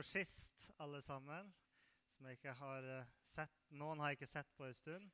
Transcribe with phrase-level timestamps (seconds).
[0.00, 1.50] for sist, alle sammen.
[2.16, 3.66] Som jeg ikke har eh, sett.
[3.76, 5.10] Noen har jeg ikke sett på en stund.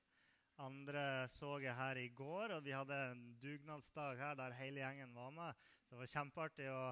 [0.63, 5.17] Andre så jeg her i går, og vi hadde en dugnadsdag her der hele gjengen
[5.17, 5.67] var med.
[5.83, 6.85] Så det var kjempeartig å,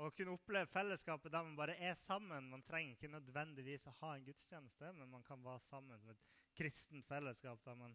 [0.00, 2.48] å kunne oppleve fellesskapet der man bare er sammen.
[2.48, 6.26] Man trenger ikke nødvendigvis å ha en gudstjeneste, men man kan være sammen som et
[6.56, 7.92] kristent fellesskap der man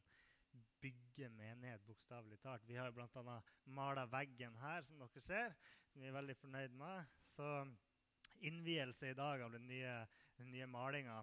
[0.79, 2.70] bygger menighet, bokstavelig talt.
[2.70, 3.41] Vi har bl.a.
[3.66, 5.54] mala veggen her, som dere ser,
[5.89, 7.21] som vi er veldig fornøyd med.
[7.34, 7.50] Så
[8.40, 9.96] innvielse i dag av den nye,
[10.38, 11.20] den nye malinga.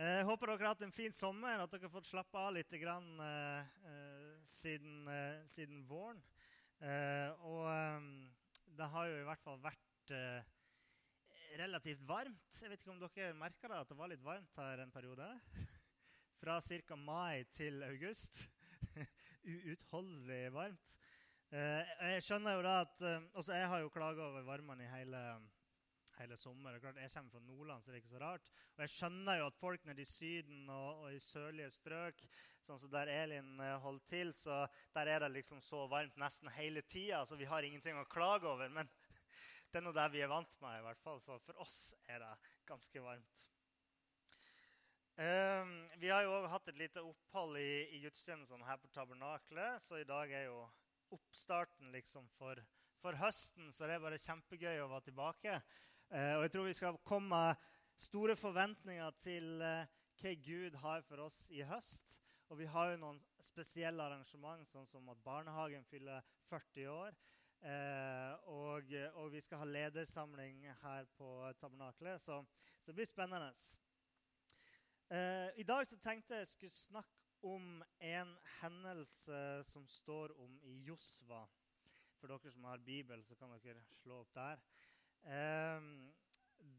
[0.00, 2.70] Jeg håper dere har hatt en fin sommer, at dere har fått slappe av litt
[2.80, 6.22] grann, eh, eh, siden, eh, siden, våren.
[6.80, 8.06] Eh, og eh,
[8.78, 10.48] det har jo i hvert fall vært eh,
[11.60, 12.60] relativt varmt.
[12.62, 15.28] Jeg vet ikke om dere merka at det var litt varmt her en periode?
[16.40, 16.96] Fra ca.
[16.96, 18.40] mai til august.
[19.44, 20.96] Uutholdelig varmt.
[21.50, 24.86] Eh, jeg skjønner jo da at eh, også Jeg har jo klaga over varmen i
[24.86, 25.20] hele,
[26.20, 26.76] hele sommer.
[26.78, 28.50] Klart, jeg kommer fra Nordland, så det er ikke så rart.
[28.76, 32.22] Og jeg skjønner jo at folk nede i Syden og, og i sørlige strøk,
[32.62, 34.60] sånn som der Elin eh, holder til, så
[34.94, 37.24] der er det liksom så varmt nesten hele tida.
[37.26, 38.70] Så vi har ingenting å klage over.
[38.70, 38.86] Men
[39.72, 41.18] det er noe det vi er vant med, i hvert fall.
[41.24, 42.30] Så for oss er det
[42.70, 43.46] ganske varmt.
[45.18, 49.98] Um, vi har jo hatt et lite opphold i, i gudstjenestene her på tabernaklet, så
[49.98, 50.62] i dag er jo
[51.14, 52.60] oppstarten liksom for,
[53.00, 55.56] for, høsten, så det er bare kjempegøy å være tilbake.
[56.10, 57.68] Eh, og jeg tror vi skal komme med
[58.00, 62.16] store forventninger til eh, hva Gud har for oss i høst.
[62.50, 67.14] Og vi har jo noen spesielle arrangement, sånn som at barnehagen fyller 40 år.
[67.60, 71.28] Eh, og, og, vi skal ha ledersamling her på
[71.60, 72.40] tabernaklet, så,
[72.80, 73.52] så, det blir spennende.
[75.12, 80.76] Eh, I dag så tenkte jeg skulle snakke om en hendelse som står om i
[80.84, 81.44] Josva.
[82.20, 84.60] For dere som har Bibel, så kan dere slå opp der.
[85.24, 85.86] Eh,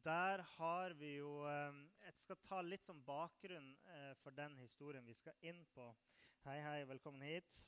[0.06, 5.06] der har vi jo eh, Jeg skal ta litt som bakgrunn eh, for den historien
[5.06, 5.88] vi skal inn på.
[6.46, 7.64] Hei, hei, velkommen hit.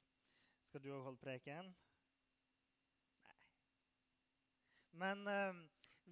[0.66, 1.72] Skal du òg holde preken?
[3.22, 3.36] Nei.
[5.02, 5.64] Men ehm,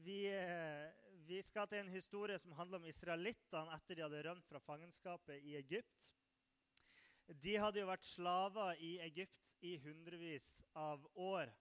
[0.05, 0.89] vi, eh,
[1.25, 5.41] vi, skal til en historie som handler om israelittene etter de hadde rømt fra fangenskapet
[5.41, 6.11] i Egypt.
[7.39, 11.51] De hadde jo vært slaver i Egypt i hundrevis av år.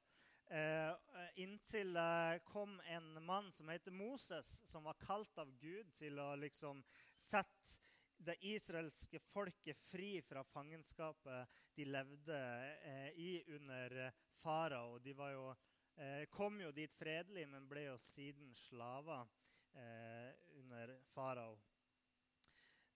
[0.50, 0.94] Eh,
[1.38, 6.32] inntil det kom en mann som heter Moses, som var kalt av Gud til å
[6.41, 6.82] liksom
[7.14, 7.78] sette
[8.20, 12.41] det israelske folket fri fra fangenskapet de levde
[12.82, 14.10] eh, i under
[14.42, 14.98] farao.
[14.98, 15.54] De jo,
[15.97, 19.30] eh, kom jo dit fredelig, men ble jo siden slaver
[19.72, 21.56] eh, under farao.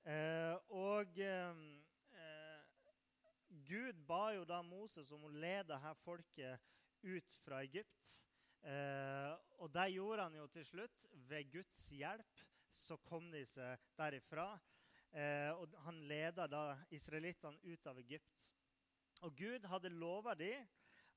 [0.05, 1.65] Eh, og eh,
[3.63, 6.61] Gud ba jo da Moses om å lede her folket
[7.05, 8.15] ut fra Egypt.
[8.65, 11.07] Eh, og det gjorde han jo til slutt.
[11.29, 12.45] Ved Guds hjelp
[12.75, 14.49] så kom de seg derifra.
[15.15, 18.49] Eh, og han leda da israelittene ut av Egypt.
[19.23, 20.67] Og Gud hadde lova dem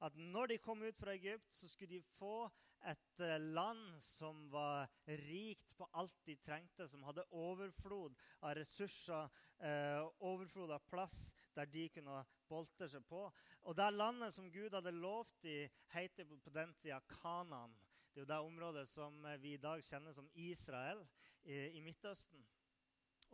[0.06, 2.46] at når de kom ut fra Egypt, så skulle de få
[2.86, 4.88] et eh, land som var
[5.28, 9.30] rikt på alt de trengte, som hadde overflod av ressurser,
[9.60, 13.26] eh, overflod av plass der de kunne bolte seg på.
[13.64, 17.76] Og det landet som Gud hadde lovt de, heter på den tida Kanan.
[18.14, 21.04] Det er jo det området som eh, vi i dag kjenner som Israel
[21.44, 22.46] i, i Midtøsten.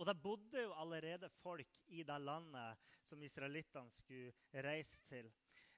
[0.01, 5.29] Og det bodde jo allerede folk i det landet som israelittene skulle reise til.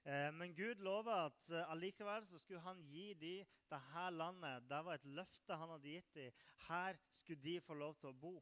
[0.05, 4.67] Eh, men Gud lova at eh, allikevel så skulle han gi dem dette landet.
[4.69, 6.43] Det var et løfte han hadde gitt dem.
[6.67, 8.35] Her skulle de få lov til å bo.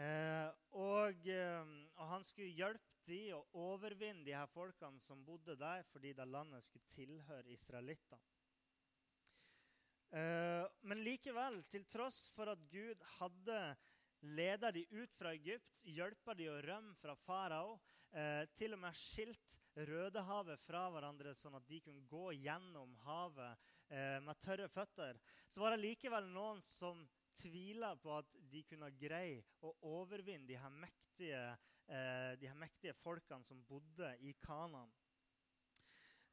[0.00, 0.48] Eh,
[0.80, 3.42] og, og, han skulle hjelpe dem å
[3.74, 8.30] overvinne de her folkene som bodde der, fordi det landet skulle tilhøre israelittene.
[10.88, 13.58] men likevel, til tross for at Gud hadde
[14.22, 17.78] leda de ut fra Egypt, hjelpa de å rømme fra farao,
[18.12, 23.64] eh, til og med skilt Rødehavet fra hverandre, sånn at de kunne gå gjennom havet
[23.90, 25.18] eh, med tørre føtter,
[25.50, 27.02] så var det likevel noen som
[27.40, 31.42] tvila på at de kunne greie å overvinne de her mektige,
[31.90, 34.92] eh, de her mektige folkene som bodde i Kanan.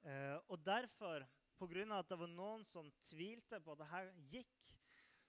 [0.06, 1.26] Eh, og derfor,
[1.58, 1.98] pga.
[1.98, 4.78] at det var noen som tvilte på at dette gikk,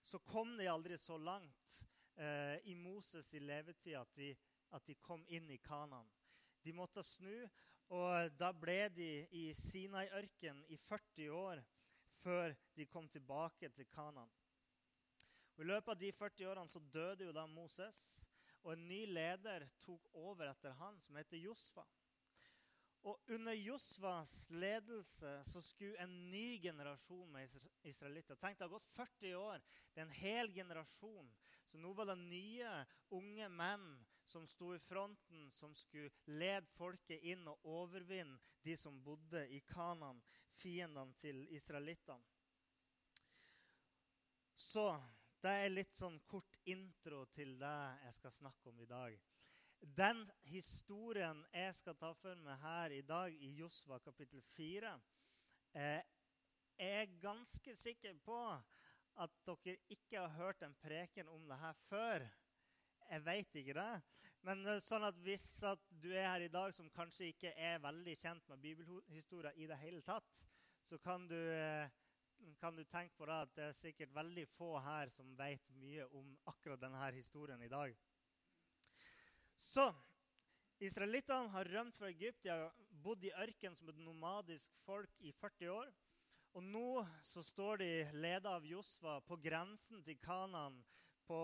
[0.02, 1.76] så kom de aldri så langt
[2.16, 4.34] eh, i Moses' i levetid at de,
[4.72, 6.08] at de kom inn i Kanan.
[6.62, 7.48] De måtte snu
[7.92, 11.60] og da ble de i Sinai-ørkenen i 40 år
[12.22, 14.30] før de kom tilbake til Kanan.
[15.56, 18.22] Og I løpet av de 40 årene så døde jo da Moses,
[18.62, 21.84] og en ny leder tok over etter han, som heter Josfa.
[23.02, 27.50] Og under Josvas ledelse så skulle en ny generasjon med
[27.82, 29.64] israelitter Tenk, det har gått 40 år.
[29.90, 31.32] Det er en hel generasjon.
[31.66, 32.70] Så nå var det nye,
[33.10, 33.88] unge menn
[34.32, 39.60] som sto i fronten, som skulle lede folket inn og overvinne de som bodde i
[39.68, 40.22] Kanan,
[40.56, 42.24] fiendene til israelittene.
[44.56, 44.86] Så
[45.42, 49.16] det er litt sånn kort intro til det jeg skal snakke om i dag.
[49.82, 54.92] Den historien jeg skal ta for meg her i dag, i Josva kapittel 4,
[55.74, 56.04] eh,
[56.78, 58.38] jeg er ganske sikker på
[59.22, 62.28] at dere ikke har hørt en preken om det her før.
[63.10, 64.02] Jeg vet ikke det.
[64.46, 67.82] Men eh, sånn at hvis at du er her i dag som kanskje ikke er
[67.82, 70.30] veldig kjent med bibelhistorier i det hele tatt,
[70.82, 71.90] så kan du, eh,
[72.58, 76.08] kan du tenke på det at det er sikkert veldig få her som vet mye
[76.18, 77.94] om akkurat denne historien i dag.
[79.62, 79.86] Så
[80.82, 82.42] israelittene har rømt fra Egypt.
[82.42, 82.72] De har
[83.04, 85.92] bodd i ørken som et nomadisk folk i 40 år.
[86.58, 90.82] Og nå så står de ledet av Josva på grensen til Kanan,
[91.24, 91.38] på,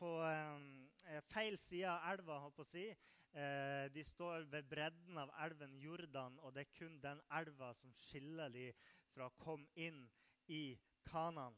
[0.00, 2.86] på eh, feil side av elva, håper jeg å si.
[3.30, 7.92] Eh, de står ved bredden av elven Jordan, og det er kun den elva som
[8.08, 8.70] skiller de
[9.12, 10.02] fra å komme inn
[10.50, 11.54] i Kanan.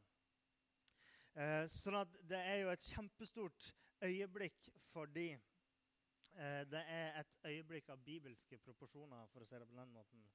[1.32, 3.70] Eh, sånn at det er jo et kjempestort
[4.04, 5.08] øyeblikk for.
[5.16, 10.26] Eh, det er et øyeblikk av bibelske proporsjoner, for å si det på den måten.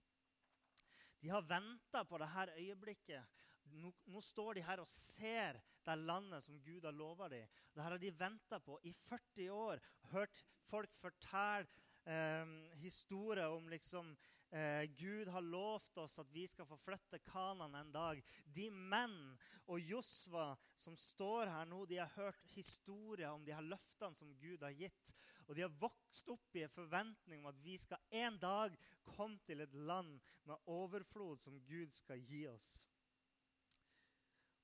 [1.21, 3.45] De har venta på dette øyeblikket.
[3.71, 7.47] Nå, nå, står de her og ser det landet som Gud har lova dem.
[7.73, 9.83] Det har de venta på i 40 år.
[10.11, 11.67] Hørt folk fortelle
[12.07, 14.15] eh, historier om liksom
[14.51, 18.21] eh, Gud har lovt oss at vi skal få flytte Kanan en dag.
[18.43, 19.37] De menn
[19.67, 24.35] og Josva som står her nå, de har hørt historier om de her løftene som
[24.39, 25.13] Gud har gitt.
[25.47, 28.75] Og de har vokst opp i en forventning om at vi skal en dag
[29.07, 30.17] komme til et land
[30.47, 32.77] med overflod som Gud skal gi oss.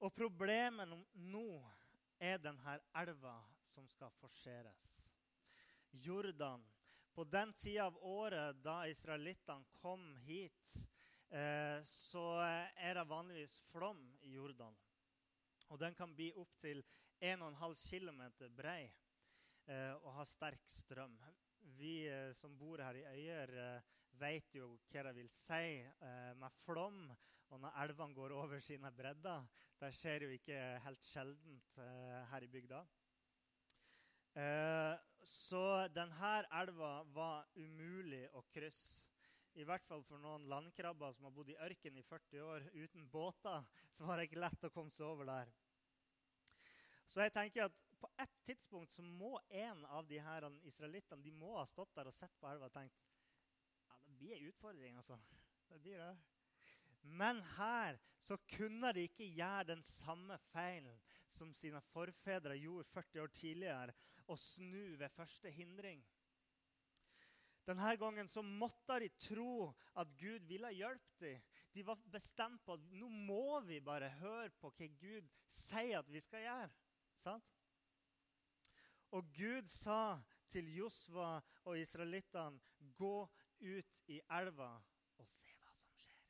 [0.03, 0.89] Og problemet
[1.31, 1.63] nå
[2.19, 4.97] er denne elva som skal forseres.
[6.03, 6.65] Jordan.
[7.13, 10.73] På den tida av året da israelittene kom hit,
[11.29, 14.75] eh, så er det vanligvis flom i Jordan.
[15.69, 16.83] Og den kan bli opptil
[17.21, 18.23] 1,5 km
[18.57, 18.89] brei
[19.67, 21.15] eh, og ha sterk strøm.
[21.77, 23.53] Vi eh, som bor her i Øyer,
[24.19, 25.79] vet jo hva det vil si
[26.37, 27.07] med flom.
[27.53, 29.45] Og når elvene går over sine bredder.
[29.77, 32.79] Det skjer jo ikke helt sjeldent eh, her i bygda.
[34.41, 35.63] Eh, så
[35.93, 39.05] denne elva var umulig å krysse.
[39.53, 43.05] I hvert fall for noen landkrabber som har bodd i ørkenen i 40 år uten
[43.13, 43.61] båter.
[43.93, 45.51] så var det ikke lett å komme seg over der.
[47.05, 51.31] Så jeg tenker at på et tidspunkt så må en av de her israelittene de
[51.31, 52.97] må ha stått der og sett på elva og tenkt
[53.85, 54.97] ja, det blir en utfordring.
[54.97, 55.19] altså.
[55.69, 56.15] Det blir det.
[57.03, 63.21] Men her så kunne de ikke gjøre den samme feilen som sine forfedre gjorde 40
[63.23, 63.93] år tidligere,
[64.27, 66.03] og snu ved første hindring.
[67.67, 71.41] Denne gangen så måtte de tro at Gud ville hjelpe dem.
[71.73, 76.11] De var bestemt på at nå må vi bare høre på hva Gud sier at
[76.11, 76.69] vi skal gjøre.
[77.23, 77.53] Sant?
[79.15, 80.19] Og Gud sa
[80.51, 83.29] til Josva og israelittene, 'Gå
[83.61, 84.81] ut i elva
[85.17, 86.23] og se hva som skjer.'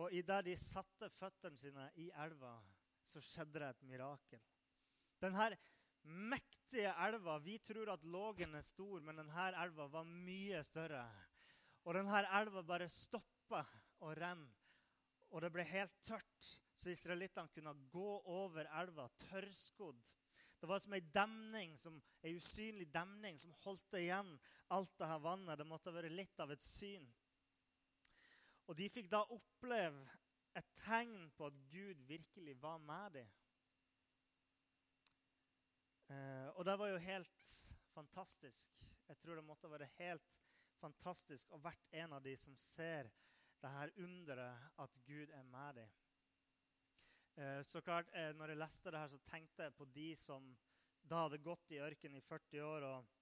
[0.00, 2.54] Og idet de satte føttene sine i elva,
[3.04, 4.42] så skjedde det et mirakel.
[5.20, 5.50] Denne
[6.32, 11.04] mektige elva Vi tror at Lågen er stor, men denne elva var mye større.
[11.84, 13.64] Og denne elva bare stoppa
[14.00, 14.48] å renne,
[15.30, 16.48] og det ble helt tørt
[16.80, 20.00] så israelittene kunne gå over elva tørrskodd.
[20.60, 24.32] Det var som ei demning, som, ei usynlig demning som holdt igjen
[24.76, 25.58] alt det her vannet.
[25.60, 27.06] Det måtte ha vært litt av et syn.
[28.70, 30.04] Og de fikk da oppleve
[30.54, 33.32] et tegn på at Gud virkelig var med dem.
[36.10, 37.48] Eh, og det var jo helt
[37.90, 38.78] fantastisk.
[39.08, 40.30] Jeg tror det måtte være helt
[40.78, 43.10] fantastisk å vært en av de som ser
[43.60, 45.98] det her underet at Gud er med dem.
[47.42, 50.46] Eh, så klart, eh, når jeg leste det her, så tenkte jeg på de som
[51.02, 53.12] da hadde gått i ørkenen i 40 år og,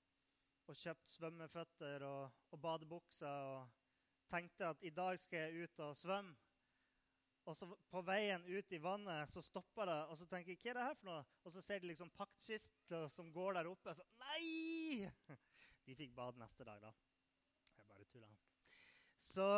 [0.68, 3.77] og kjøpt svømmeføtter og, og badebukser og
[4.30, 6.36] tenkte at i dag skal jeg ut og svømme.
[7.48, 10.70] Og så På veien ut i vannet så stopper det, og så tenker jeg hva
[10.70, 11.22] er det her for noe?
[11.44, 13.94] Og så ser de liksom paktkisler som går der oppe.
[13.94, 15.08] Og så Nei!
[15.86, 16.92] De fikk bad neste dag, da.
[17.72, 18.28] Jeg bare tulla.
[19.16, 19.48] Så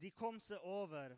[0.00, 1.12] de kom seg over.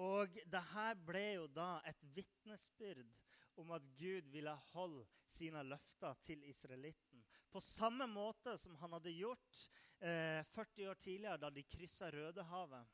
[0.00, 3.12] Og det her ble jo da et vitnesbyrd
[3.60, 7.25] om at Gud ville holde sine løfter til israelitten.
[7.56, 9.58] På samme måte som han hadde gjort
[10.04, 12.90] eh, 40 år tidligere, da de kryssa Rødehavet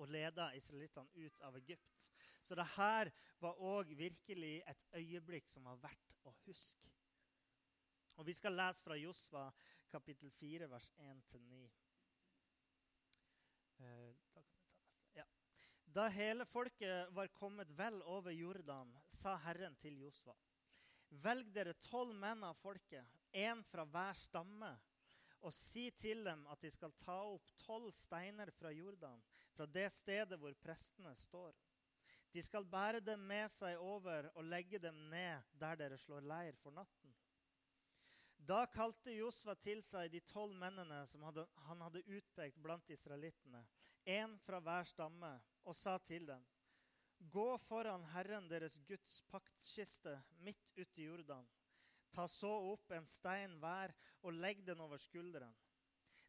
[0.00, 2.04] og leda israelittene ut av Egypt.
[2.40, 3.10] Så det her
[3.44, 6.88] var òg virkelig et øyeblikk som var verdt å huske.
[8.16, 9.42] Og Vi skal lese fra Josva
[9.92, 11.60] kapittel 4, vers 1-9.
[13.84, 14.38] Eh,
[15.18, 15.26] ja.
[15.98, 20.32] Da hele folket var kommet vel over Jordan, sa Herren til Josva.:
[21.28, 24.72] Velg dere tolv menn av folket, én fra hver stamme,
[25.44, 29.20] og si til dem at de skal ta opp tolv steiner fra Jordan,
[29.52, 31.52] fra det stedet hvor prestene står.
[32.34, 36.56] De skal bære dem med seg over og legge dem ned der dere slår leir
[36.62, 37.12] for natten.
[38.44, 43.62] Da kalte Josva til seg de tolv mennene som hadde, han hadde utpekt blant israelittene,
[44.04, 45.30] én fra hver stamme,
[45.64, 46.42] og sa til dem.:
[47.18, 51.46] Gå foran Herren deres Guds paktskiste midt ute i Jordan.
[52.14, 53.92] Ta så opp en stein hver
[54.22, 55.54] og legg den over skulderen.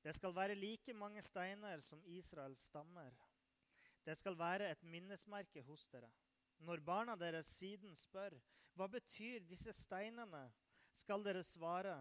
[0.01, 3.13] Det skal være like mange steiner som Israels stammer.
[4.05, 6.11] Det skal være et minnesmerke hos dere.
[6.59, 8.37] Når barna deres siden spør,
[8.75, 10.43] hva betyr disse steinene,
[10.95, 11.95] skal dere svare,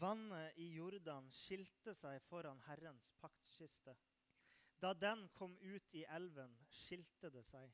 [0.00, 3.96] vannet i Jordan skilte seg foran Herrens paktskiste.
[4.80, 7.70] Da den kom ut i elven, skilte det seg.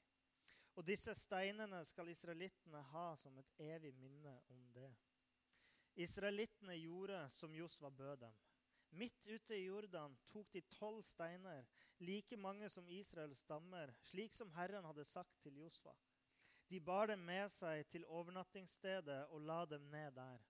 [0.79, 4.91] Og disse steinene skal israelittene ha som et evig minne om det.
[5.95, 8.37] Israelittene gjorde som Josva bød dem.
[8.91, 11.67] Midt ute i Jordan tok de tolv steiner,
[11.99, 15.95] like mange som Israels stammer, slik som Herren hadde sagt til Josva.
[16.71, 20.43] De bar dem med seg til overnattingsstedet og la dem ned der.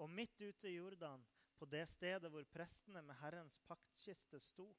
[0.00, 1.24] Og midt ute i Jordan,
[1.56, 4.70] på det stedet hvor prestene med Herrens paktkiste sto,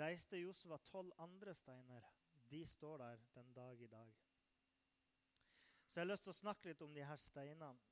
[0.00, 2.04] reiste Josva tolv andre steiner.
[2.48, 4.12] De står der den dag i dag.
[5.88, 7.91] Så jeg har lyst til å snakke litt om de her steinene.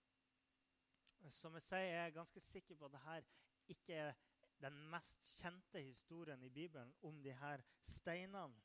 [1.29, 4.15] Som jeg sier, jeg er ganske sikker på at dette ikke er
[4.61, 8.57] den mest kjente historien i Bibelen om de her steinene.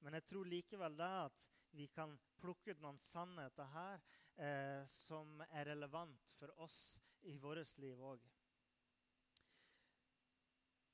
[0.00, 1.42] Men jeg tror likevel det at
[1.74, 4.02] vi kan plukke ut noen sannheter her
[4.36, 6.78] eh, som er relevant for oss
[7.30, 8.22] i vårt liv òg.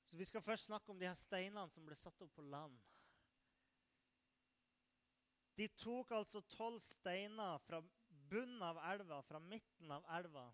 [0.07, 2.79] Så Vi skal først snakke om de her steinene som ble satt opp på land.
[5.59, 7.83] De tok altså tolv steiner fra
[8.31, 10.49] bunnen av elva, fra midten av elva,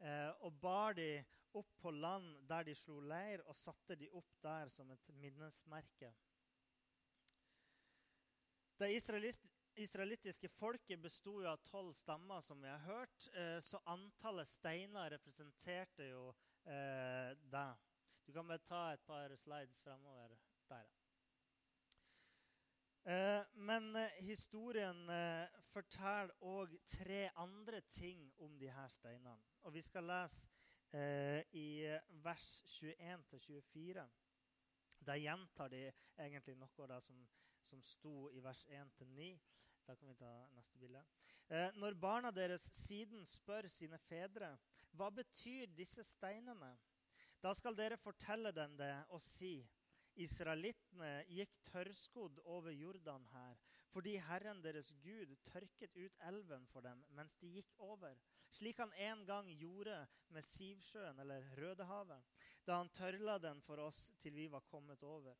[0.00, 1.10] eh, og bar de
[1.58, 6.12] opp på land der de slo leir, og satte de opp der som et minnesmerke.
[8.78, 13.26] Det israelittiske folket besto av tolv stammer, som vi har hørt.
[13.34, 16.28] Eh, så antallet steiner representerte jo
[16.64, 17.68] eh, det.
[18.26, 20.36] Du kan bare ta et par slides fremover
[20.68, 20.97] der.
[23.08, 29.38] Eh, men eh, historien eh, forteller òg tre andre ting om de her steinene.
[29.64, 30.48] Og vi skal lese
[31.52, 31.84] i
[32.24, 32.44] vers
[32.80, 34.04] 21-24.
[35.04, 35.82] Der gjentar de
[36.16, 37.18] egentlig noe av det som,
[37.60, 39.28] som sto i vers 1-9.
[39.88, 41.02] Da kan vi ta neste bilde.
[41.48, 44.50] Eh, når barna deres siden spør sine fedre
[44.92, 46.74] hva betyr disse steinene,
[47.40, 49.62] da skal dere fortelle dem det og si
[50.18, 53.58] Israelittene gikk tørrskodd over Jordan her
[53.92, 58.18] fordi Herren deres Gud tørket ut elven for dem mens de gikk over,
[58.52, 60.00] slik han en gang gjorde
[60.34, 62.26] med Sivsjøen eller Rødehavet,
[62.66, 65.38] da han tørla den for oss til vi var kommet over.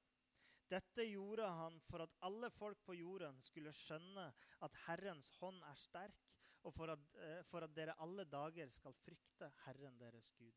[0.69, 4.27] Dette gjorde han for at alle folk på jorden skulle skjønne
[4.65, 6.25] at Herrens hånd er sterk,
[6.67, 10.53] og for at, eh, for at dere alle dager skal frykte Herren deres Gud.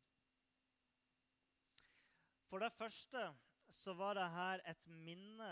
[2.49, 3.29] For det første
[3.71, 5.51] så var det her et minne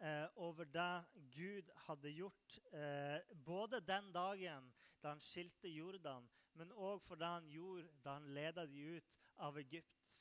[0.00, 6.26] eh, over det Gud hadde gjort eh, både den dagen da han skilte Jordan,
[6.58, 10.16] men òg for det han gjorde da han ledet de ut av Egypt.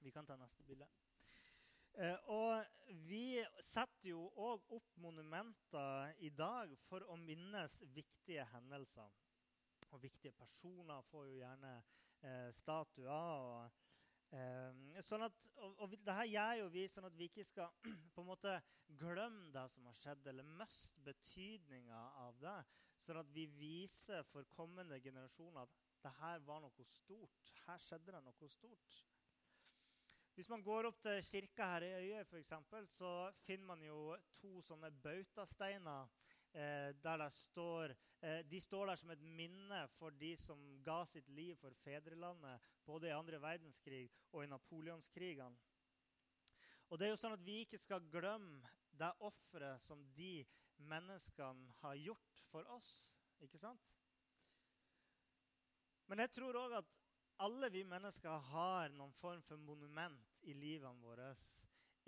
[0.00, 0.86] Vi kan ta neste bilde.
[1.98, 2.62] Eh, og
[3.08, 9.10] vi setter jo òg opp monumenter i dag for å minnes viktige hendelser.
[9.90, 11.74] Og viktige personer får jo gjerne
[12.22, 13.10] eh, statuer.
[13.10, 13.87] og
[15.04, 17.70] sånn at, og, og det her gjør jo vi sånn at vi ikke skal
[18.14, 18.58] på en måte
[19.00, 22.58] glemme det som har skjedd, eller miste betydninga av det.
[23.00, 27.54] Sånn at vi viser for kommende generasjoner at det her var noe stort.
[27.66, 28.98] Her skjedde det noe stort.
[30.38, 34.60] Hvis man går opp til kirka her i Øyøy, eksempel, så finner man jo to
[34.62, 36.06] sånne bautasteiner
[36.54, 41.04] eh, der det står eh, De står der som et minne for de som ga
[41.04, 45.56] sitt liv for fedrelandet både i andre verdenskrig og i napoleonskrigene.
[46.88, 48.62] Og det er jo sånn at Vi ikke skal glemme
[48.98, 50.46] det offeret som de
[50.88, 52.90] menneskene har gjort for oss.
[53.44, 53.92] Ikke sant?
[56.08, 56.94] Men jeg tror òg at
[57.44, 61.28] alle vi mennesker har noen form for monument i livene våre.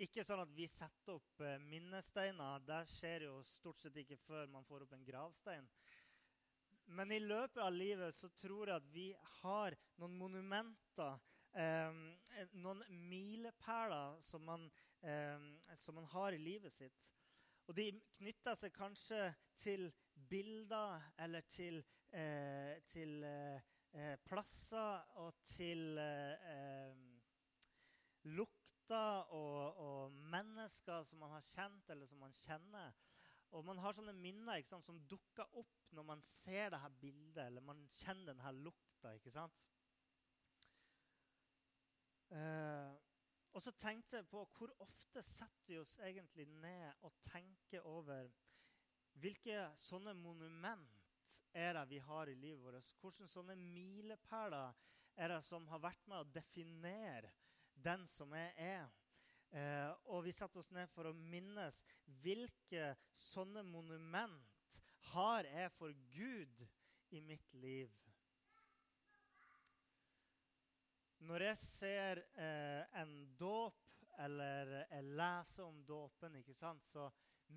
[0.01, 2.63] Ikke sånn at vi setter opp eh, minnesteiner.
[2.65, 5.67] Det skjer jo stort sett ikke før man får opp en gravstein.
[6.97, 9.05] Men i løpet av livet så tror jeg at vi
[9.41, 11.21] har noen monumenter,
[11.53, 11.93] eh,
[12.57, 12.81] noen
[13.11, 14.49] milepæler som,
[15.05, 15.45] eh,
[15.77, 17.05] som, man har i livet sitt.
[17.69, 19.21] Og de knytter seg kanskje
[19.61, 19.91] til
[20.33, 23.61] bilder eller til, eh, til eh,
[23.93, 26.01] eh, plasser og til
[28.91, 32.93] lukter og, og mennesker som man har kjent, eller som man kjenner.
[33.51, 37.61] Og man har sånne minner sant, som dukker opp når man ser dette bildet, eller
[37.61, 39.13] man kjenner denne lukta.
[39.15, 39.59] ikke sant?
[42.31, 42.95] Uh,
[43.51, 48.29] og så tenkte jeg på hvor ofte setter vi oss egentlig ned og tenker over
[49.19, 50.87] hvilke sånne monument
[51.51, 52.93] er det vi har i livet vårt?
[53.01, 54.71] Hvilke sånne milepæler
[55.19, 57.33] er det som har vært med å definere
[57.83, 58.89] den som jeg er?
[59.51, 61.81] Eh, og vi setter oss ned for å minnes
[62.23, 64.79] hvilke sånne monument
[65.11, 66.61] har jeg for Gud
[67.11, 67.91] i mitt liv.
[71.27, 73.77] Når jeg ser eh, en dåp
[74.21, 76.39] eller jeg leser om dåpen,
[76.85, 77.09] så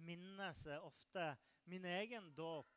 [0.04, 1.30] minnes jeg ofte
[1.70, 2.68] min egen dåp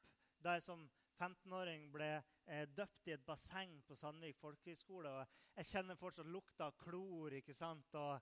[0.44, 0.86] da jeg som
[1.18, 2.12] 15-åring ble
[2.48, 5.12] døpt i et basseng på Sandvik folkehøgskole.
[5.58, 7.34] Jeg kjenner fortsatt lukta av klor.
[7.34, 7.96] ikke sant?
[7.96, 8.22] Og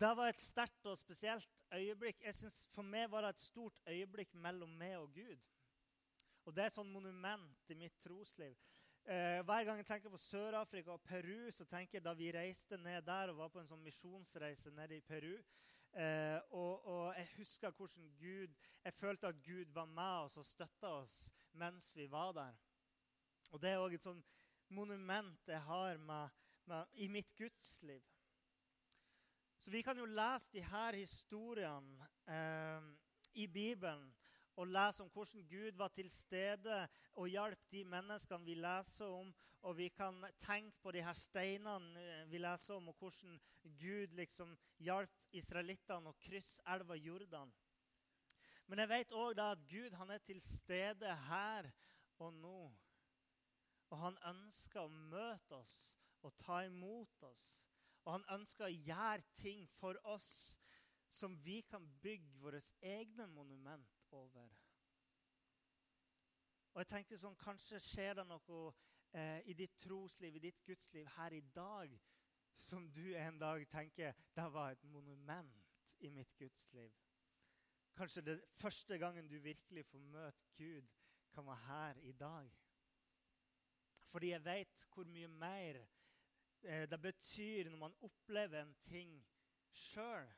[0.00, 2.22] det var et sterkt og spesielt øyeblikk.
[2.24, 5.38] Jeg synes For meg var det et stort øyeblikk mellom meg og Gud.
[6.44, 8.56] Og Det er et sånt monument i mitt trosliv.
[9.04, 12.76] Eh, hver gang jeg tenker på Sør-Afrika og Peru, så tenker jeg da vi reiste
[12.76, 15.36] ned der og var på en sånn misjonsreise nede i Peru.
[15.92, 18.52] Eh, og, og, jeg husker hvordan Gud
[18.84, 21.16] Jeg følte at Gud var med oss og støtta oss
[21.52, 22.54] mens vi var der.
[23.50, 24.22] Og det er òg et sånn
[24.70, 26.40] monument jeg har med,
[26.70, 28.02] med, i mitt gudsliv.
[29.60, 32.86] Så vi kan jo lese de her historiene eh,
[33.34, 34.06] i Bibelen
[34.56, 39.32] og lese om hvordan Gud var til stede og hjalp de menneskene vi leser om.
[39.62, 44.16] Og vi kan tenke på de her steinene eh, vi leser om, og hvordan Gud
[44.16, 47.52] liksom hjalp israelittene å krysse elva Jordan.
[48.66, 51.68] Men jeg vet òg at Gud han er til stede her
[52.18, 52.70] og nå.
[53.90, 55.78] Og han ønsker å møte oss
[56.22, 57.46] og ta imot oss.
[58.04, 60.56] Og han ønsker å gjøre ting for oss
[61.10, 64.48] som vi kan bygge våre egne monument over.
[66.72, 68.60] Og jeg tenkte sånn, Kanskje skjer det noe
[69.12, 71.96] eh, i ditt trosliv, i ditt gudsliv her i dag,
[72.54, 75.70] som du en dag tenker det var et monument
[76.04, 76.94] i mitt gudsliv.
[77.96, 80.86] Kanskje det første gangen du virkelig får møte Gud,
[81.34, 82.50] kan være her i dag.
[84.10, 85.80] Fordi jeg vet hvor mye mer
[86.62, 89.12] Eh, det betyr når man opplever en ting
[89.72, 90.28] sjøl,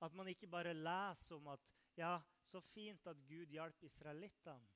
[0.00, 1.60] at man ikke bare leser om at
[1.96, 4.68] ja, så fint at Gud hjalp israelittene.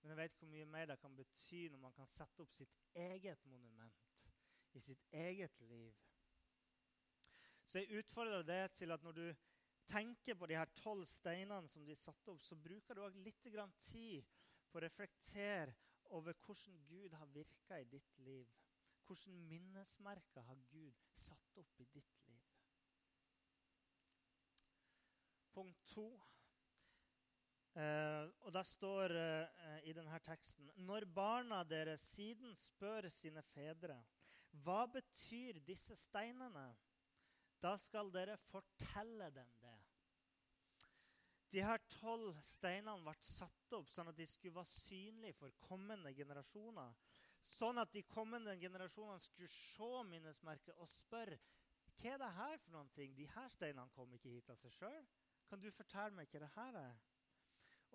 [0.00, 2.76] Men jeg vet hvor mye mer det kan bety når man kan sette opp sitt
[2.94, 4.28] eget monument
[4.72, 5.94] i sitt eget liv.
[7.64, 9.26] Så jeg utfordrer deg til at når du
[9.90, 13.42] tenker på de her tolv steinene som de satte opp, så bruker du òg litt
[13.88, 14.22] tid
[14.70, 15.74] på å reflektere
[16.10, 18.46] over hvordan Gud har virka i ditt liv.
[19.06, 22.42] Hvilke minnesmerker har Gud satt opp i ditt liv?
[25.54, 26.08] Punkt to.
[27.76, 33.98] Eh, og der står eh, i denne teksten Når barna deres siden spør sine fedre
[34.64, 36.70] hva betyr disse steinene,
[37.60, 39.65] da skal dere fortelle dem det.
[41.56, 46.10] De her tolv steinene ble satt opp sånn at de skulle være synlige for kommende
[46.12, 46.90] generasjoner.
[47.40, 51.38] Sånn at de kommende generasjonene skulle se minnesmerket og spørre
[51.96, 53.14] hva er det her for noen ting?
[53.16, 55.06] De her steinene kom ikke hit av seg sjøl.
[55.48, 56.98] Kan du fortelle meg hva det her er?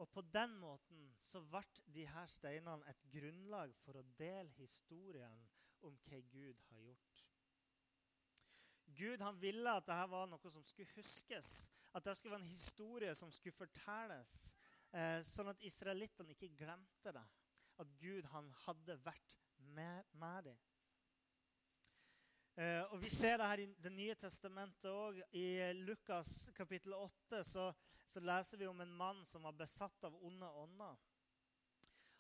[0.02, 1.62] Og på den måten så ble
[1.94, 5.44] de her steinene et grunnlag for å dele historien
[5.86, 7.22] om hva Gud har gjort.
[8.98, 11.54] Gud han ville at dette var noe som skulle huskes,
[11.94, 14.36] at det skulle være en historie som skulle fortelles,
[14.94, 17.28] eh, sånn at israelittene ikke glemte det.
[17.80, 19.40] At Gud han hadde vært
[19.76, 20.60] med, med dem.
[22.56, 25.22] Eh, og Vi ser det her i Det nye testamentet òg.
[25.32, 27.72] I Lukas kapittel 8 så,
[28.06, 30.98] så, leser vi om en mann som var besatt av onde ånder.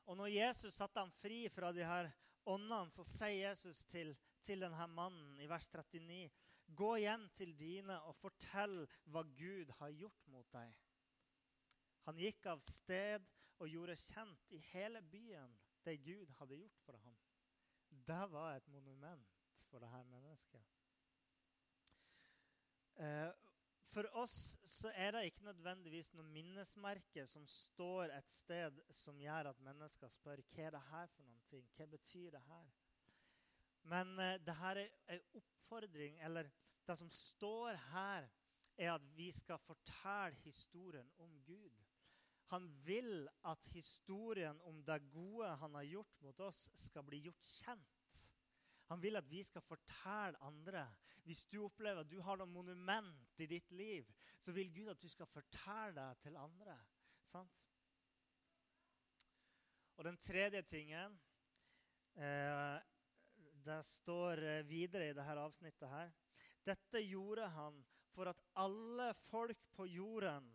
[0.07, 2.09] Og når Jesus satte ham fri fra de her
[2.45, 6.31] åndene, så sier Jesus til, til denne mannen i vers 39.:
[6.75, 10.73] Gå hjem til dine og fortell hva Gud har gjort mot deg.
[12.07, 13.25] Han gikk av sted
[13.61, 15.53] og gjorde kjent i hele byen
[15.85, 17.17] det Gud hadde gjort for ham.
[17.89, 19.27] det var et monument
[19.69, 20.63] for dette mennesket.
[22.95, 23.31] Eh,
[23.91, 29.49] for oss så er det ikke nødvendigvis noe minnesmerke som står et sted som gjør
[29.51, 31.67] at mennesker spør hva er det her for noen ting?
[31.75, 32.69] Hva betyr det her?
[33.89, 36.49] Men eh, det her er en oppfordring, eller
[36.87, 38.29] det som står her,
[38.77, 41.79] er at vi skal fortelle historien om Gud.
[42.51, 47.47] Han vil at historien om det gode han har gjort mot oss, skal bli gjort
[47.61, 48.17] kjent.
[48.91, 50.83] Han vil at vi skal fortelle andre.
[51.23, 54.07] Hvis du opplever at du har noe monument i ditt liv,
[54.39, 56.75] så vil Gud at du skal fortelle det til andre.
[57.31, 57.61] Sant?
[59.95, 61.15] Og den tredje tingen
[62.17, 62.79] eh,
[63.65, 66.13] Det står eh, videre i dette avsnittet her.
[66.65, 67.77] Dette gjorde han
[68.11, 70.49] for at alle folk på jorden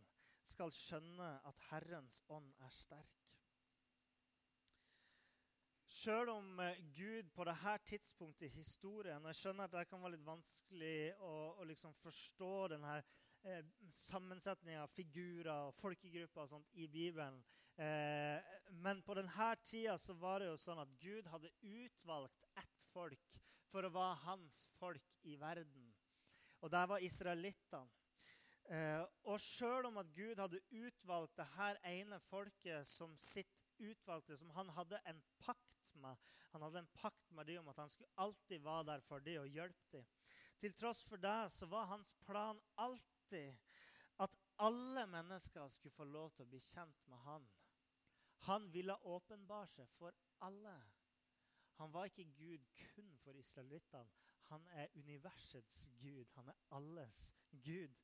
[0.46, 3.22] skal skjønne at Herrens ånd er sterk.
[5.96, 10.02] Sjøl om eh, Gud på dette tidspunktet i historien og Jeg skjønner at det kan
[10.02, 12.96] være litt vanskelig å, å liksom forstå denne
[13.46, 13.62] eh,
[13.94, 17.38] sammensetninga av figurer og folkegrupper og sånt i Bibelen.
[17.78, 22.75] Eh, men på denne tida så var det jo sånn at Gud hadde utvalgt ett
[22.96, 23.36] folk
[23.70, 25.92] for å være hans folk i verden.
[26.64, 27.86] Og der var israelittene.
[28.66, 34.38] Eh, og sjøl om at Gud hadde utvalgt det her ene folket som sitt utvalgte,
[34.40, 36.18] som han hadde en pakt med.
[36.50, 39.44] Han hadde en pakt med dem om at han skulle alltid være der for dem
[39.44, 40.08] og hjelpe dem.
[40.58, 43.54] Til tross for det så var hans plan alltid
[44.24, 47.46] at alle mennesker skulle få lov til å bli kjent med han.
[48.48, 50.74] Han ville åpenbare seg for alle.
[51.76, 54.08] Han var ikke Gud kun for israelittene.
[54.50, 56.24] Han er universets Gud.
[56.34, 57.94] Han er alles Gud.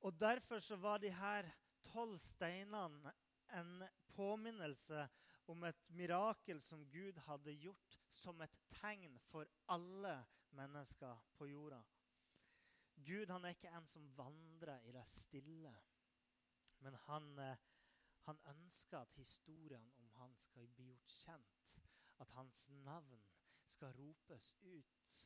[0.00, 1.50] Og Derfor så var de her
[1.82, 3.12] tolv steinene
[3.52, 5.08] en påminnelse
[5.46, 10.14] om et mirakel som Gud hadde gjort som et tegn for alle
[10.56, 11.80] mennesker på jorda.
[13.06, 15.72] Gud han er ikke en som vandrer i det stille,
[16.84, 17.56] men han, eh,
[18.26, 21.79] han ønsker at historien om han skal bli gjort kjent.
[22.20, 23.22] At hans navn
[23.66, 25.16] skal ropes ut.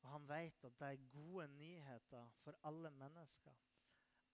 [0.00, 3.58] Og han vet at det er gode nyheter for alle mennesker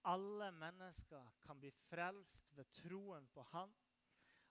[0.07, 3.73] alle mennesker kan bli frelst ved troen på Han.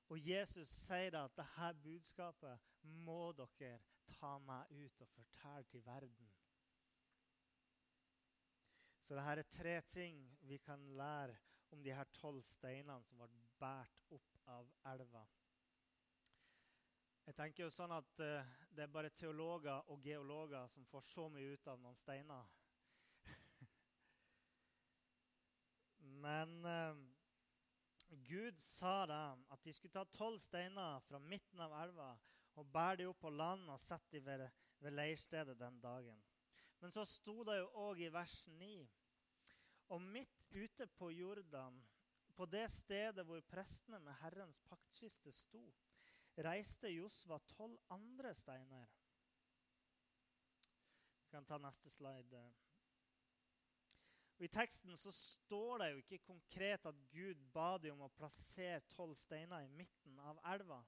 [0.09, 3.79] Og Jesus sier at dette budskapet må dere
[4.19, 6.33] ta meg ut og fortelle til verden.
[9.05, 11.37] Så dette er tre ting vi kan lære
[11.71, 15.23] om de her tolv steinene som ble båret opp av elva.
[17.25, 21.25] Jeg tenker jo sånn at uh, Det er bare teologer og geologer som får så
[21.33, 22.51] mye ut av noen steiner.
[26.25, 26.93] Men uh,
[28.27, 32.11] Gud sa da at de skulle ta tolv steiner fra midten av elva
[32.55, 34.45] og bære dem opp på land og sette dem ved,
[34.79, 36.21] ved leirstedet den dagen.
[36.79, 38.69] Men så sto det jo òg i vers 9
[39.95, 41.75] Og midt ute på Jordan,
[42.35, 45.61] på det stedet hvor prestene med Herrens paktkiste sto,
[46.43, 48.91] reiste Josva tolv andre steiner.
[51.21, 52.43] Vi kan ta neste slide.
[54.35, 58.15] Og I teksten så står det jo ikke konkret at Gud ba dem om å
[58.17, 60.81] plassere tolv steiner i midten av elva.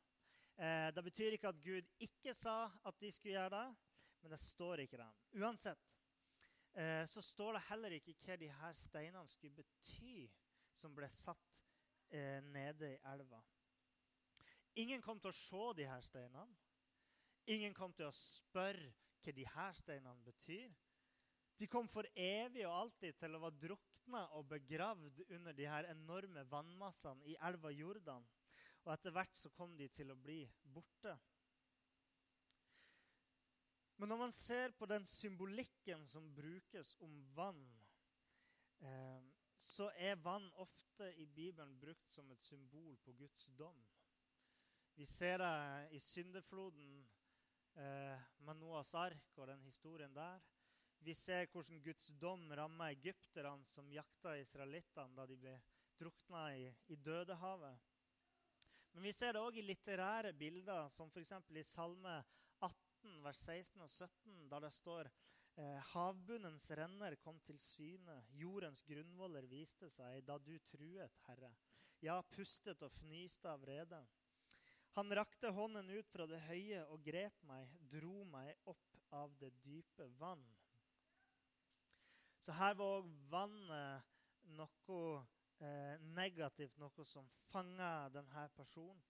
[0.58, 3.68] Eh, det betyr ikke at Gud ikke sa at de skulle gjøre det,
[4.22, 5.10] men det står ikke det.
[5.40, 5.88] Uansett
[6.74, 10.26] eh, så står det heller ikke hva de her steinene skulle bety
[10.76, 11.62] som ble satt
[12.10, 13.40] eh, nede i elva.
[14.78, 16.58] Ingen kom til å se de her steinene.
[17.50, 18.92] Ingen kom til å spørre
[19.24, 20.74] hva de her steinene betyr.
[21.58, 25.90] De kom for evig og alltid til å være drukna og begravd under de her
[25.90, 28.28] enorme vannmassene i elva Jordan.
[28.86, 31.16] Og etter hvert så kom de til å bli borte.
[33.98, 37.64] Men når man ser på den symbolikken som brukes om vann,
[38.86, 39.24] eh,
[39.58, 43.82] så er vann ofte i Bibelen brukt som et symbol på Guds dom.
[44.98, 47.04] Vi ser det i syndefloden
[47.78, 50.42] eh, med Noas ark og den historien der.
[51.06, 55.54] Vi ser hvordan Guds dom rammer egypterne som jakta israelittene da de ble
[56.02, 57.78] drukna i, i Dødehavet.
[58.96, 61.36] Men vi ser det òg i litterære bilder, som f.eks.
[61.54, 62.18] i Salme
[62.66, 65.14] 18, vers 16 og 17, der det står
[65.62, 71.54] eh, Havbunnens renner kom til syne, jordens grunnvoller viste seg da du truet, Herre.
[72.02, 74.02] Ja, pustet og fnyste av vrede.
[74.98, 79.52] Han rakte hånden ut fra det høye og grep meg, dro meg opp av det
[79.62, 80.42] dype vann.
[82.42, 84.08] Så her var òg vannet
[84.58, 85.02] noe
[85.62, 89.04] eh, negativt, noe som fanga denne personen.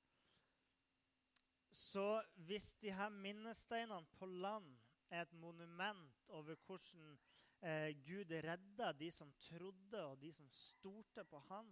[1.72, 4.68] så hvis de her minnesteinene på land
[5.08, 7.14] er et monument over hvordan
[7.62, 11.72] eh, Gud redda de som trodde, og de som stolte på Han,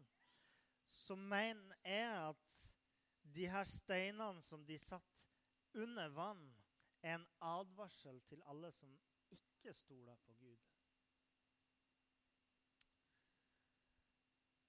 [0.88, 2.74] så mener jeg at
[3.33, 5.25] de her steinene som de satt
[5.73, 6.45] under vann,
[7.01, 8.93] er en advarsel til alle som
[9.33, 10.63] ikke stoler på Gud.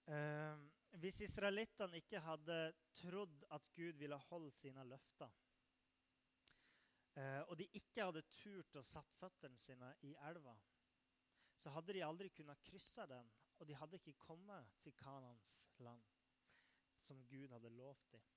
[0.07, 0.59] Eh,
[1.01, 2.59] hvis israelittene ikke hadde
[2.95, 5.33] trodd at Gud ville holde sine løfter,
[7.17, 10.55] eh, og de ikke hadde turt å satt føttene sine i elva,
[11.57, 16.05] så hadde de aldri kunnet krysse den, og de hadde ikke kommet til Kanans land,
[16.95, 18.36] som Gud hadde lovt dem.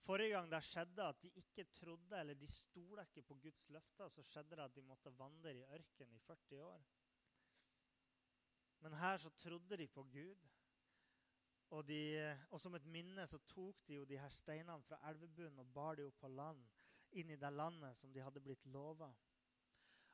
[0.00, 4.08] Forrige gang det skjedde at de ikke trodde eller de stolte ikke på Guds løfter,
[4.08, 6.86] så skjedde det at de måtte vandre i ørkenen i 40 år.
[8.80, 10.48] Men her så trodde de på Gud.
[11.70, 15.60] Og, de, og, som et minne så tok de jo de her steinene fra elvebunnen
[15.62, 16.64] og bar de opp på land,
[17.12, 19.10] inn i det landet som de hadde blitt lova.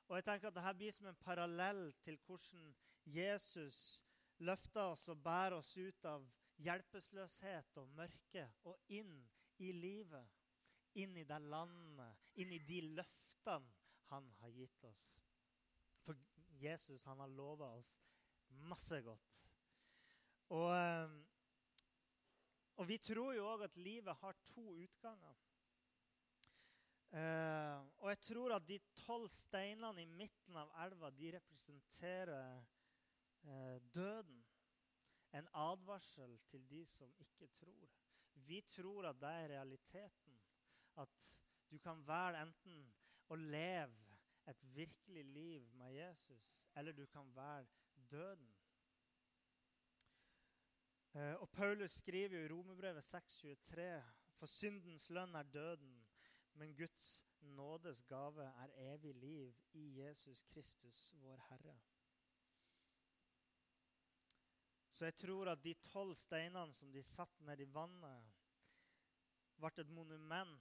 [0.08, 2.68] Og jeg tenker at Dette blir som en parallell til hvordan
[3.06, 4.02] Jesus
[4.38, 6.26] løfter oss og bærer oss ut av
[6.60, 9.16] hjelpeløshet og mørke og inn
[9.58, 10.32] i livet.
[10.96, 13.72] Inn i det landet, inn i de løftene
[14.10, 15.06] han har gitt oss.
[16.04, 16.16] For
[16.60, 17.92] Jesus han har lova oss
[18.70, 19.42] masse godt.
[20.54, 21.16] Og, eh,
[22.76, 25.36] og vi tror jo òg at livet har to utganger.
[27.16, 32.58] Uh, og jeg tror at de tolv steinene i midten av elva de representerer
[33.46, 34.42] uh, døden.
[35.32, 37.94] En advarsel til de som ikke tror.
[38.46, 40.40] Vi tror at det er realiteten.
[40.96, 41.38] At
[41.70, 42.82] du kan velge enten
[43.28, 48.52] å leve et virkelig liv med Jesus, eller du kan velge døden.
[51.16, 54.02] Uh, og Paulus skriver jo i Romerbrevet 6,23.:
[54.36, 56.06] For syndens lønn er døden
[56.56, 61.78] men Guds nådes gave er evig liv i Jesus Kristus, vår Herre.
[64.90, 68.35] Så jeg tror at de tolv steinene som de satt ned i vannet,
[69.60, 70.56] ble et monument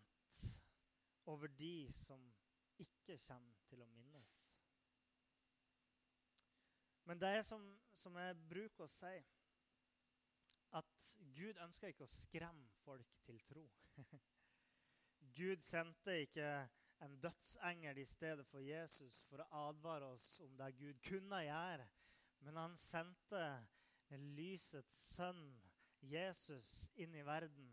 [1.26, 2.22] over de som
[2.80, 4.36] ikke kommer til å minnes.
[7.06, 7.62] Men det er som,
[7.94, 9.14] som jeg bruker å si,
[10.76, 11.04] at
[11.36, 13.66] Gud ønsker ikke å skremme folk til tro.
[15.38, 16.50] Gud sendte ikke
[17.06, 21.88] en dødsengel i stedet for Jesus for å advare oss om det Gud kunne gjøre.
[22.46, 23.46] Men han sendte
[24.36, 25.48] lysets sønn,
[26.06, 26.70] Jesus,
[27.02, 27.72] inn i verden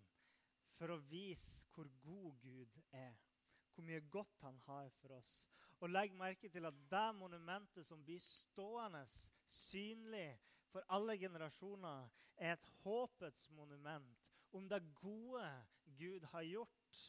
[0.79, 3.15] for å vise hvor god Gud er.
[3.75, 5.41] Hvor mye godt han har for oss.
[5.81, 9.03] Og legg merke til at det monumentet som blir stående
[9.49, 10.37] synlig
[10.73, 15.49] for alle generasjoner, er et håpets monument om det gode
[15.99, 17.03] Gud har gjort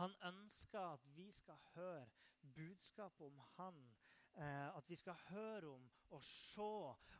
[0.00, 2.06] han ønsker at vi skal høre
[2.54, 3.80] budskapet om han.
[4.36, 6.62] Eh, at vi skal høre om og se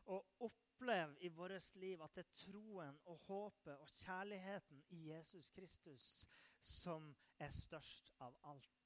[0.05, 5.49] og oppleve i vårt liv at det er troen og håpet og kjærligheten i Jesus
[5.49, 6.27] Kristus
[6.61, 8.77] som er størst av alt.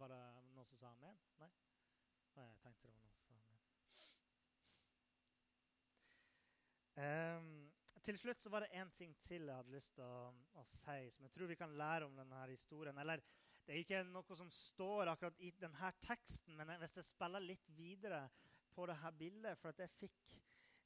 [0.00, 0.22] Var det
[0.54, 1.18] noen som sa amen?
[1.40, 1.50] Nei?
[2.36, 3.58] Jeg tenkte det var noen som sa amen.
[7.00, 7.59] Um,
[8.10, 11.10] til slutt så var det én ting til jeg hadde lyst til å, å, si,
[11.14, 12.98] som jeg tror vi kan lære om denne historien.
[12.98, 13.22] Eller
[13.66, 17.68] det er ikke noe som står akkurat i denne teksten, men hvis jeg spiller litt
[17.76, 18.24] videre
[18.74, 20.34] på dette bildet For jeg fikk,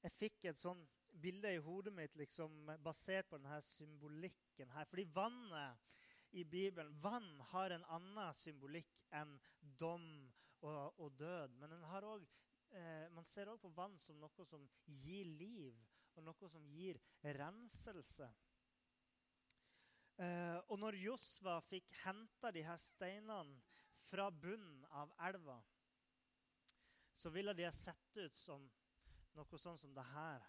[0.04, 0.82] jeg fikk et sånn
[1.20, 4.88] bilde i hodet mitt liksom, basert på denne symbolikken her.
[4.90, 9.36] Fordi vannet i Bibelen Vann har en annen symbolikk enn
[9.78, 10.04] dom
[10.64, 11.56] og, og død.
[11.60, 12.16] Men også,
[12.74, 15.78] eh, man ser òg på vann som noe som gir liv
[16.18, 17.00] og noe som gir
[17.38, 18.28] renselse.
[20.22, 23.58] Eh, og når Josva fikk henta de her steinene
[24.06, 25.58] fra bunnen av elva,
[27.14, 28.66] så ville de ha sett ut som
[29.34, 30.44] noe sånn som det her.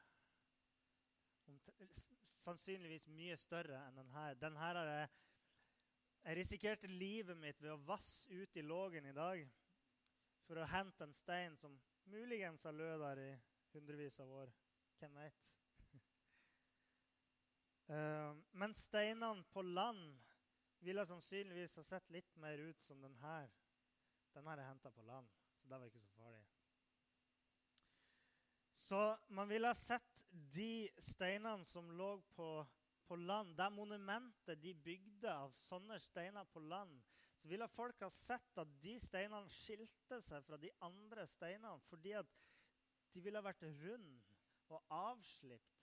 [2.25, 4.37] Sannsynligvis mye større enn den her.
[4.41, 5.09] Den her har jeg,
[6.25, 9.45] jeg risikerte livet mitt ved å vasse ut i lågen i dag
[10.45, 11.77] for å hente en stein som
[12.09, 13.31] muligens har lød der i
[13.73, 14.53] hundrevis av år.
[15.05, 15.41] Hvem vet?
[17.85, 20.15] Uh, men steinene på land
[20.81, 23.51] ville sannsynligvis ha sett litt mer ut som den her.
[24.33, 26.41] Den her er henta på land, så det var ikke så farlig.
[28.73, 29.01] Så
[29.37, 32.49] man ville ha sett de steinene som lå på,
[33.05, 36.97] på land, det monumentet de bygde av sånne steiner på land,
[37.37, 42.17] så ville folk ha sett at de steinene skilte seg fra de andre steinene fordi
[42.17, 42.39] at
[43.13, 44.34] de ville ha vært runde
[44.75, 45.81] og avslipt.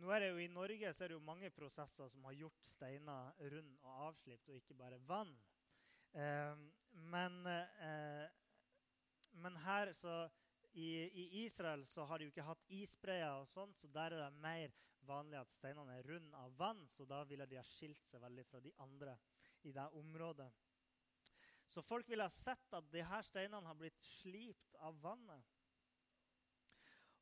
[0.00, 2.64] Nå er det jo I Norge så er det jo mange prosesser som har gjort
[2.64, 5.34] steiner rund og avslipt, og ikke bare vann.
[6.12, 6.62] Eh,
[7.12, 8.28] men, eh,
[9.32, 10.16] men, her så
[10.72, 14.24] i, i, Israel så har de jo ikke hatt isbreer, og sånn, så der er
[14.24, 14.74] det mer
[15.06, 16.84] vanlig at steinene er runde av vann.
[16.88, 19.16] Så da ville de ha skilt seg veldig fra de andre
[19.68, 20.48] i det området.
[21.68, 25.51] Så folk ville ha sett at de her steinene har blitt slipt av vannet.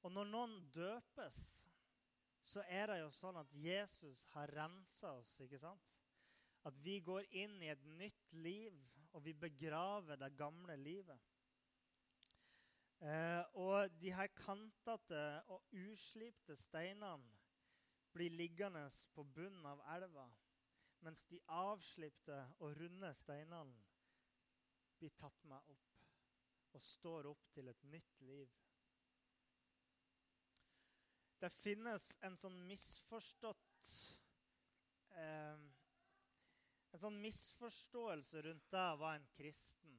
[0.02, 1.40] Og når noen døpes,
[2.42, 5.34] så er det jo sånn at Jesus har rensa oss.
[5.44, 5.90] ikke sant?
[6.68, 8.76] At vi går inn i et nytt liv,
[9.12, 11.20] og vi begraver det gamle livet.
[13.00, 17.38] Eh, og de her kantete og uslipte steinene
[18.12, 18.82] blir liggende
[19.14, 20.26] på bunnen av elva,
[21.00, 23.78] mens de avslipte og runde steinene
[25.00, 25.86] blir tatt med opp
[26.76, 28.50] og står opp til et nytt liv.
[31.40, 33.92] Det finnes en sånn misforstått
[35.16, 35.62] eh,
[36.90, 39.92] En sånn misforståelse rundt det å være en kristen.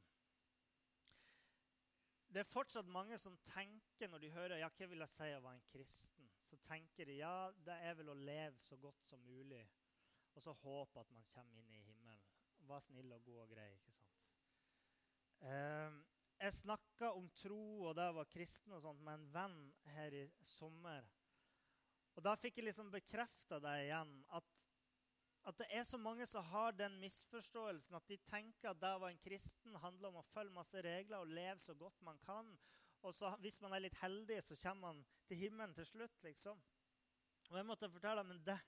[2.32, 5.40] Det er fortsatt mange som tenker når de hører ja, hva vil jeg si å
[5.44, 9.24] være en kristen, så tenker de ja, det er vel å leve så godt som
[9.24, 9.64] mulig,
[10.36, 12.22] og så håpe at man kommer inn i himmelen.
[12.68, 13.68] Vær snill og god og grei.
[13.76, 14.22] ikke sant?
[15.48, 15.98] Eh,
[16.42, 19.60] jeg snakka om tro og det være kristen og sånt med en venn
[19.96, 21.08] her i sommer.
[22.18, 24.12] Og da fikk jeg liksom bekrefta det igjen.
[24.36, 24.50] At,
[25.48, 29.02] at, det er så mange som har den misforståelsen at de tenker at det å
[29.04, 32.52] være en kristen handler om å følge masse regler og leve så godt man kan.
[33.02, 36.60] Og så, hvis man er litt heldig, så kommer man til himmelen til slutt, liksom.
[37.50, 38.60] Og jeg måtte fortelle men det,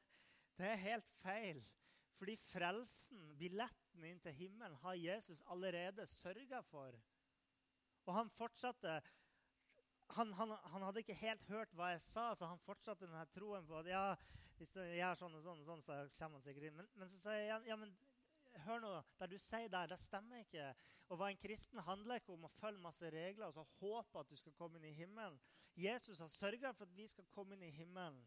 [0.58, 1.62] det er helt feil.
[2.18, 6.96] Fordi frelsen, billetten inn til himmelen, har Jesus allerede sørga for.
[8.08, 8.98] Og han fortsatte
[10.08, 13.66] han, han, han, hadde ikke helt hørt hva jeg sa, så han fortsatte denne troen
[13.68, 14.04] på at ja,
[14.60, 16.78] hvis jeg gjør sånn og sånn, sånn så kommer han sikkert inn.
[16.78, 17.96] Men, men så sier jeg ja, men
[18.68, 20.70] hør nå, det du sier der, det stemmer ikke.
[21.10, 24.30] Å være en kristen handler ikke om å følge masse regler og så håpe at
[24.30, 25.40] du skal komme inn i himmelen.
[25.76, 28.22] Jesus har sørga for at vi skal komme inn i himmelen.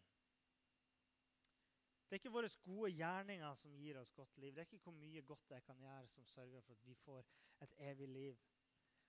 [2.07, 4.55] Det er ikke våre gode gjerninger som gir oss godt liv.
[4.55, 7.25] Det er ikke hvor mye godt jeg kan gjøre, som sørger for at vi får
[7.67, 8.45] et evig liv.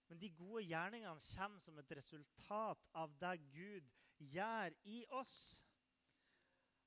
[0.08, 3.90] Men de gode gjerningene kommer som et resultat av det Gud
[4.32, 5.58] gjør i oss.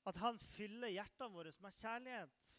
[0.09, 2.55] At han fyller hjertene våre med kjærlighet.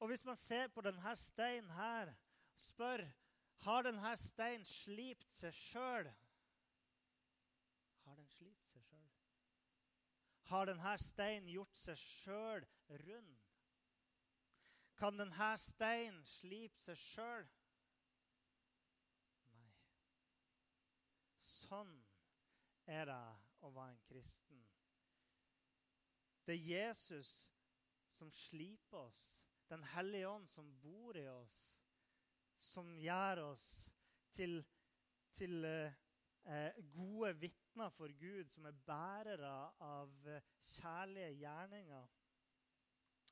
[0.00, 2.14] Og hvis man ser på denne steinen her,
[2.56, 3.04] spør
[3.64, 6.10] har denne steinen slipt seg sjøl.
[8.04, 9.06] Har den slipt seg sjøl?
[10.50, 12.66] Har denne steinen gjort seg sjøl
[13.04, 13.30] rund?
[15.00, 17.48] Kan denne steinen slipe seg sjøl?
[21.64, 21.92] Sånn
[22.90, 23.22] er det
[23.64, 24.60] å være en kristen.
[26.44, 27.32] Det er Jesus
[28.12, 29.30] som sliper oss,
[29.64, 31.54] Den hellige ånd som bor i oss,
[32.60, 33.64] som gjør oss
[34.36, 34.58] til,
[35.32, 40.44] til eh, gode vitner for Gud, som er bærere av eh,
[40.76, 42.12] kjærlige gjerninger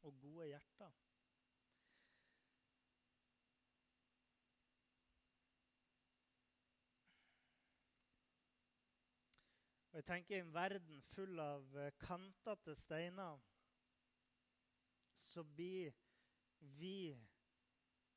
[0.09, 0.97] og gode hjerter.
[9.93, 13.41] Og jeg tenker I en verden full av eh, kantete steiner
[15.13, 15.93] så blir
[16.81, 17.13] vi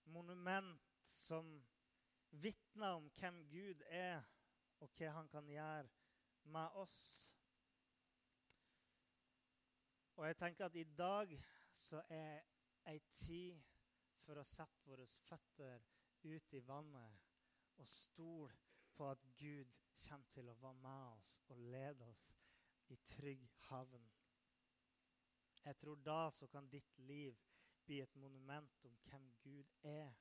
[0.07, 1.49] monument som
[2.29, 4.23] vitner om hvem Gud er,
[4.79, 5.91] og hva han kan gjøre
[6.55, 6.97] med oss.
[10.15, 11.35] Og jeg tenker at i dag
[11.75, 12.39] så er
[12.87, 13.59] ei tid
[14.23, 15.83] for å sette våre føtter
[16.23, 17.25] ut i vannet
[17.75, 18.64] og stole
[18.97, 19.71] på at Gud
[20.07, 22.25] kommer til å være med oss og lede oss
[22.93, 24.05] i trygg havn.
[25.65, 27.37] Jeg tror da så kan ditt liv
[27.85, 30.13] bli et monument om hvem Gud er,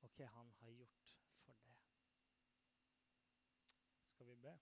[0.00, 1.76] og hva han har gjort for det.
[4.10, 4.58] Skal vi be?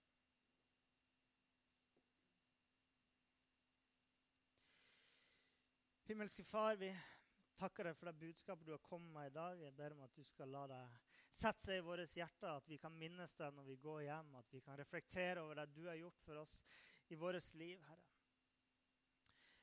[6.09, 6.89] Himmelske Far, vi
[7.59, 9.59] takker deg for det budskapet du har kommet med i dag.
[9.61, 12.77] Jeg ber om at du skal la deg sette seg i våre hjerter, at vi
[12.81, 15.99] kan minnes det når vi går hjem, at vi kan reflektere over det du har
[15.99, 16.59] gjort for oss
[17.09, 18.05] i vårt liv, Herre.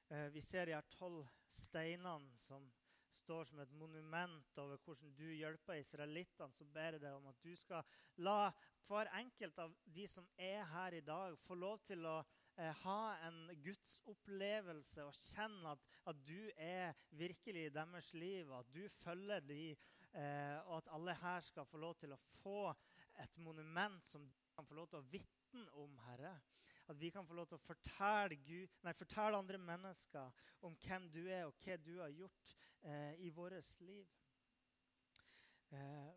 [0.09, 2.69] Eh, vi ser de her tolv steinene som
[3.17, 6.53] står som et monument over hvordan du hjelper israelittene.
[6.53, 7.83] Så ber jeg deg om at du skal
[8.23, 8.53] la
[8.87, 13.01] hver enkelt av de som er her i dag, få lov til å eh, ha
[13.27, 19.43] en gudsopplevelse og kjenne at, at, du er virkelig i deres liv, at du følger
[19.49, 22.61] dem Eh, og at alle her skal få lov til å få
[23.21, 26.33] et monument som de kan få lov til å vitne om, Herre.
[26.89, 31.11] At vi kan få lov til å fortelle, Gud, nei, fortelle andre mennesker om hvem
[31.13, 32.55] du er, og hva du har gjort
[32.87, 34.09] eh, i vårt liv.
[35.75, 36.13] Eh,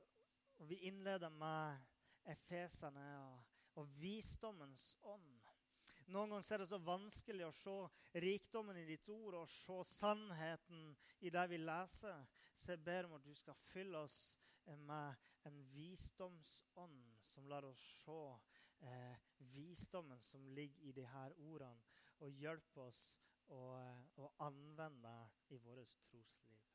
[0.59, 1.83] og vi innleder med
[2.29, 3.43] Efesene og,
[3.81, 5.35] og visdommens ånd.
[6.09, 10.93] Noen ganger er det så vanskelig å se rikdommen i ditt ord og se sannheten
[11.21, 12.23] i det vi leser.
[12.59, 14.17] Så jeg ber om at du skal fylle oss
[14.65, 15.13] med
[15.47, 18.17] en visdomsånd som lar oss se
[18.83, 19.21] eh,
[19.55, 21.79] visdommen som ligger i disse ordene,
[22.19, 23.03] og hjelpe oss
[23.47, 23.61] å,
[24.19, 25.15] å anvende
[25.55, 26.68] i vårt trosliv.